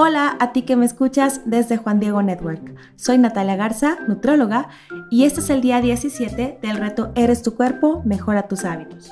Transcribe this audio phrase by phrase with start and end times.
[0.00, 2.76] Hola a ti que me escuchas desde Juan Diego Network.
[2.94, 4.68] Soy Natalia Garza, nutróloga,
[5.10, 9.10] y este es el día 17 del reto Eres tu cuerpo, mejora tus hábitos.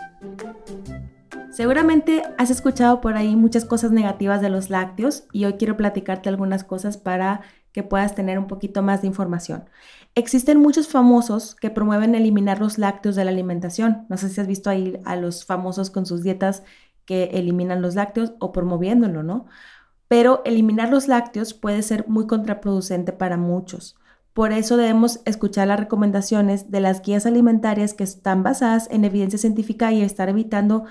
[1.51, 6.29] Seguramente has escuchado por ahí muchas cosas negativas de los lácteos y hoy quiero platicarte
[6.29, 7.41] algunas cosas para
[7.73, 9.65] que puedas tener un poquito más de información.
[10.15, 14.07] Existen muchos famosos que promueven eliminar los lácteos de la alimentación.
[14.09, 16.63] No sé si has visto ahí a los famosos con sus dietas
[17.07, 19.47] que eliminan los lácteos o promoviéndolo, ¿no?
[20.09, 23.97] Pero eliminar los lácteos puede ser muy contraproducente para muchos.
[24.33, 29.39] Por eso debemos escuchar las recomendaciones de las guías alimentarias que están basadas en evidencia
[29.39, 30.85] científica y estar evitando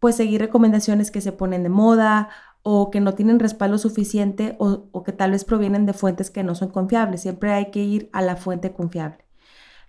[0.00, 2.28] pues seguir recomendaciones que se ponen de moda
[2.62, 6.42] o que no tienen respaldo suficiente o, o que tal vez provienen de fuentes que
[6.42, 7.22] no son confiables.
[7.22, 9.24] Siempre hay que ir a la fuente confiable.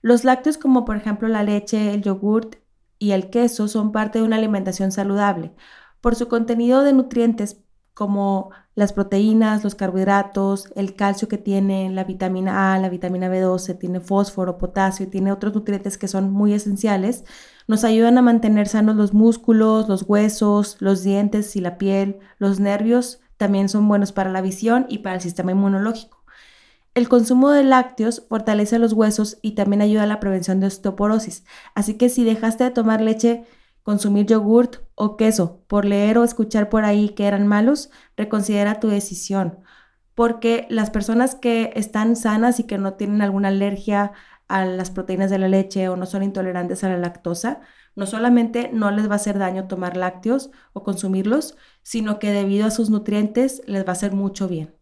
[0.01, 2.57] Los lácteos como por ejemplo la leche, el yogurt
[2.99, 5.53] y el queso son parte de una alimentación saludable.
[6.01, 7.63] Por su contenido de nutrientes
[7.99, 13.77] como las proteínas, los carbohidratos, el calcio que tiene, la vitamina A, la vitamina B12,
[13.77, 17.25] tiene fósforo, potasio y tiene otros nutrientes que son muy esenciales,
[17.67, 22.61] nos ayudan a mantener sanos los músculos, los huesos, los dientes y la piel, los
[22.61, 26.23] nervios también son buenos para la visión y para el sistema inmunológico.
[26.95, 31.43] El consumo de lácteos fortalece los huesos y también ayuda a la prevención de osteoporosis.
[31.75, 33.43] Así que si dejaste de tomar leche
[33.89, 38.87] consumir yogurt o queso por leer o escuchar por ahí que eran malos, reconsidera tu
[38.87, 39.61] decisión.
[40.13, 44.11] Porque las personas que están sanas y que no tienen alguna alergia
[44.47, 47.61] a las proteínas de la leche o no son intolerantes a la lactosa,
[47.95, 52.67] no solamente no les va a hacer daño tomar lácteos o consumirlos, sino que debido
[52.67, 54.75] a sus nutrientes les va a hacer mucho bien.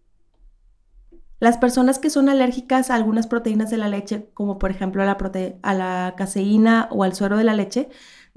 [1.39, 5.05] Las personas que son alérgicas a algunas proteínas de la leche, como por ejemplo a
[5.05, 5.17] la,
[5.61, 7.87] a la caseína o al suero de la leche,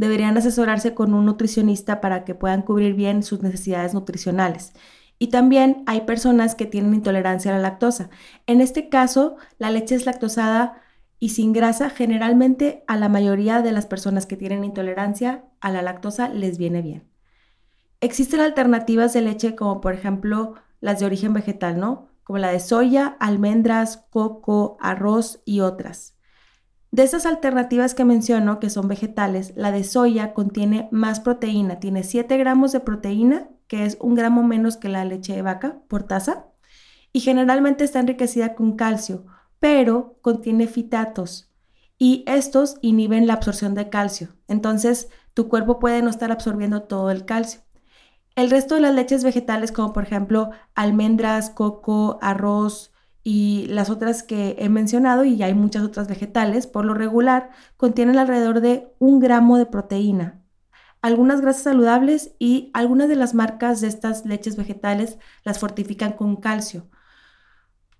[0.01, 4.73] deberían asesorarse con un nutricionista para que puedan cubrir bien sus necesidades nutricionales.
[5.19, 8.09] Y también hay personas que tienen intolerancia a la lactosa.
[8.47, 10.81] En este caso, la leche es lactosada
[11.19, 11.91] y sin grasa.
[11.91, 16.81] Generalmente a la mayoría de las personas que tienen intolerancia a la lactosa les viene
[16.81, 17.07] bien.
[18.01, 22.09] Existen alternativas de leche como por ejemplo las de origen vegetal, ¿no?
[22.25, 26.15] Como la de soya, almendras, coco, arroz y otras.
[26.91, 32.03] De esas alternativas que menciono, que son vegetales, la de soya contiene más proteína, tiene
[32.03, 36.03] 7 gramos de proteína, que es un gramo menos que la leche de vaca por
[36.03, 36.47] taza,
[37.13, 39.25] y generalmente está enriquecida con calcio,
[39.61, 41.53] pero contiene fitatos,
[41.97, 47.13] y estos inhiben la absorción de calcio, entonces tu cuerpo puede no estar absorbiendo todo
[47.13, 47.61] el calcio.
[48.35, 52.93] El resto de las leches vegetales, como por ejemplo almendras, coco, arroz,
[53.23, 58.19] y las otras que he mencionado, y hay muchas otras vegetales, por lo regular contienen
[58.19, 60.41] alrededor de un gramo de proteína,
[61.03, 66.37] algunas grasas saludables y algunas de las marcas de estas leches vegetales las fortifican con
[66.37, 66.89] calcio.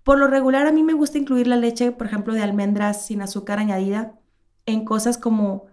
[0.03, 3.21] Por lo regular a mí me gusta incluir la leche, por ejemplo, de almendras sin
[3.21, 4.19] azúcar añadida
[4.65, 5.65] en cosas como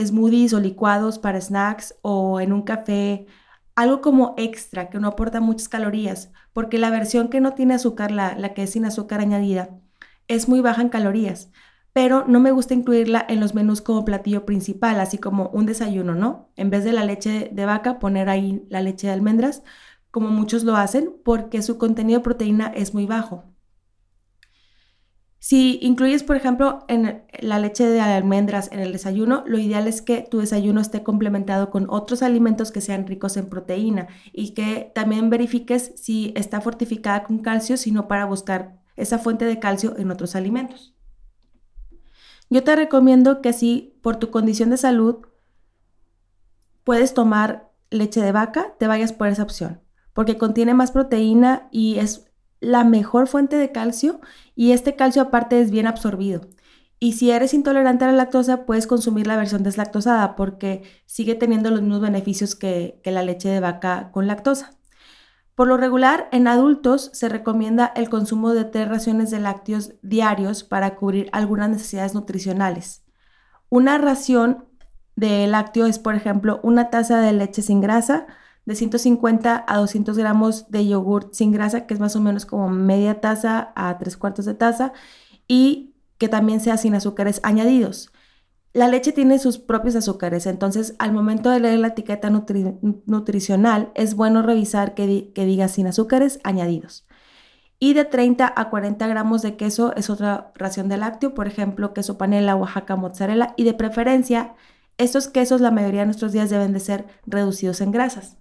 [0.00, 3.26] smoothies o licuados para snacks o en un café
[3.74, 8.10] algo como extra, que no aporta muchas calorías, porque la versión que no tiene azúcar,
[8.10, 9.80] la, la, que es sin azúcar añadida,
[10.28, 11.50] es muy baja en calorías,
[11.92, 16.14] pero no me gusta incluirla en los menús como platillo principal, así como un desayuno,
[16.14, 16.50] ¿no?
[16.56, 19.62] En vez de la leche de vaca, poner ahí la leche de almendras,
[20.10, 23.53] como muchos lo hacen, porque su contenido de proteína es muy bajo.
[25.46, 26.86] Si incluyes, por ejemplo,
[27.40, 31.68] la leche de almendras en el desayuno, lo ideal es que tu desayuno esté complementado
[31.68, 37.24] con otros alimentos que sean ricos en proteína y que también verifiques si está fortificada
[37.24, 40.94] con calcio, sino para buscar esa fuente de calcio en otros alimentos.
[42.48, 45.26] Yo te recomiendo que si por tu condición de salud
[46.84, 49.82] puedes tomar leche de vaca, te vayas por esa opción,
[50.14, 52.30] porque contiene más proteína y es
[52.64, 54.20] la mejor fuente de calcio
[54.54, 56.42] y este calcio aparte es bien absorbido.
[56.98, 61.70] Y si eres intolerante a la lactosa, puedes consumir la versión deslactosada porque sigue teniendo
[61.70, 64.70] los mismos beneficios que, la leche de vaca con lactosa.
[65.54, 70.64] Por lo regular, en adultos se recomienda el consumo de tres raciones de lácteos diarios
[70.64, 73.04] para cubrir algunas necesidades nutricionales.
[73.68, 74.64] Una ración
[75.14, 78.26] de lácteo es, por ejemplo, una taza de leche sin grasa,
[78.66, 82.70] de 150 a 200 gramos de yogur sin grasa, que es más o menos como
[82.70, 84.92] media taza a tres cuartos de taza,
[85.46, 88.10] y que también sea sin azúcares añadidos.
[88.72, 94.14] La leche tiene sus propios azúcares, entonces al momento de leer la etiqueta nutricional es
[94.14, 97.06] bueno revisar que, que diga sin azúcares añadidos.
[97.78, 101.92] Y de 30 a 40 gramos de queso es otra ración de lácteo, por ejemplo,
[101.92, 104.54] queso panela, Oaxaca, mozzarella, y de preferencia,
[104.96, 108.38] estos quesos la mayoría de nuestros días deben de ser reducidos en grasas.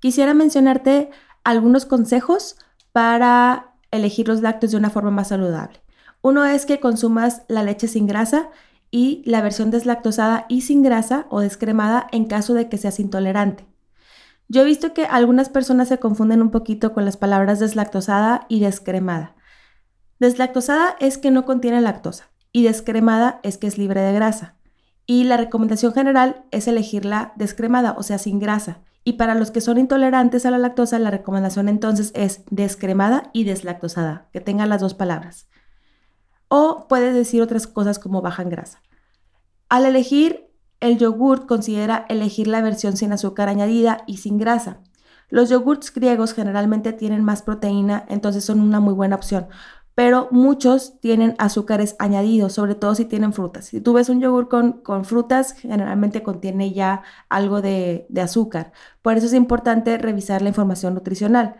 [0.00, 1.10] Quisiera mencionarte
[1.44, 2.56] algunos consejos
[2.92, 5.82] para elegir los lácteos de una forma más saludable.
[6.20, 8.50] Uno es que consumas la leche sin grasa
[8.90, 13.66] y la versión deslactosada y sin grasa o descremada en caso de que seas intolerante.
[14.48, 18.60] Yo he visto que algunas personas se confunden un poquito con las palabras deslactosada y
[18.60, 19.36] descremada.
[20.18, 24.56] Deslactosada es que no contiene lactosa y descremada es que es libre de grasa.
[25.06, 28.80] Y la recomendación general es elegirla descremada, o sea, sin grasa.
[29.08, 33.44] Y para los que son intolerantes a la lactosa, la recomendación entonces es descremada y
[33.44, 35.48] deslactosada, que tenga las dos palabras.
[36.48, 38.82] O puedes decir otras cosas como baja en grasa.
[39.70, 40.50] Al elegir
[40.80, 44.80] el yogurt, considera elegir la versión sin azúcar añadida y sin grasa.
[45.30, 49.46] Los yogurts griegos generalmente tienen más proteína, entonces son una muy buena opción.
[49.98, 53.64] Pero muchos tienen azúcares añadidos, sobre todo si tienen frutas.
[53.64, 58.70] Si tú ves un yogur con, frutas, generalmente contiene ya algo de, de azúcar.
[59.02, 61.56] Por eso es importante revisar la información nutricional.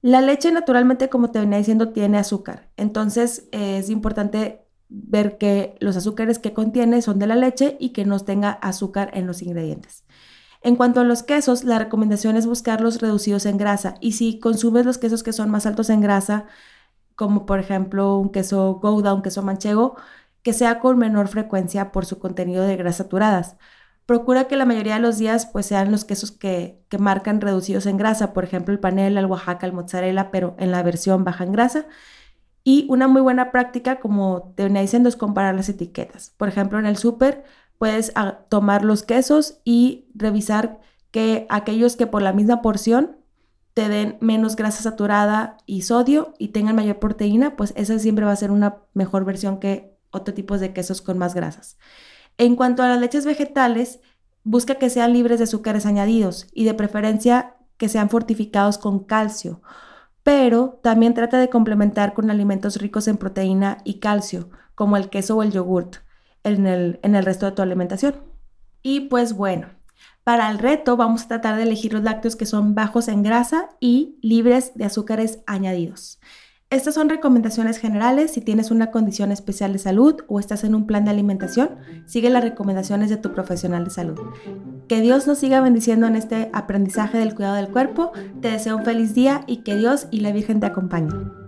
[0.00, 2.70] La leche naturalmente, como te venía diciendo, tiene azúcar.
[2.78, 8.06] Entonces es importante ver que los azúcares que contiene son de la leche y que
[8.06, 10.04] no tenga azúcar en los ingredientes.
[10.62, 13.96] En cuanto a los quesos, la recomendación es buscarlos reducidos en grasa.
[14.00, 16.46] Y si consumes los quesos que son más altos en grasa,
[17.18, 19.96] como por ejemplo un queso Gouda, un queso manchego,
[20.42, 23.56] que sea con menor frecuencia por su contenido de grasas saturadas
[24.08, 27.98] procura que la mayoría de los días pues sean los quesos que, marcan reducidos en
[27.98, 31.52] grasa, por ejemplo el panela, el Oaxaca, el mozzarella, pero en la versión baja en
[31.52, 31.86] grasa.
[32.64, 36.32] Y una muy buena práctica, como te venía diciendo, es comparar las etiquetas.
[36.38, 37.44] Por ejemplo, en el súper
[37.76, 40.80] puedes ah, tomar los quesos y revisar
[41.10, 43.18] que aquellos que por la misma porción
[43.74, 48.32] te den menos grasa saturada y sodio y tengan mayor proteína, pues esa siempre va
[48.32, 51.78] a ser una mejor versión que otro tipo de quesos con más grasas.
[52.38, 54.00] En cuanto a las leches vegetales,
[54.44, 59.62] busca que sean libres de azúcares añadidos y de preferencia que sean fortificados con calcio,
[60.22, 65.36] pero también trata de complementar con alimentos ricos en proteína y calcio, como el queso
[65.36, 65.96] o el yogurt,
[66.44, 68.16] en el, en el resto de tu alimentación.
[68.82, 69.68] Y pues bueno,
[70.28, 73.70] para el reto vamos a tratar de elegir los lácteos que son bajos en grasa
[73.80, 76.20] y libres de azúcares añadidos.
[76.68, 78.32] Estas son recomendaciones generales.
[78.32, 82.28] Si tienes una condición especial de salud o estás en un plan de alimentación, sigue
[82.28, 84.20] las recomendaciones de tu profesional de salud.
[84.86, 88.12] Que Dios nos siga bendiciendo en este aprendizaje del cuidado del cuerpo.
[88.42, 91.47] Te deseo un feliz día y que Dios y la Virgen te acompañen.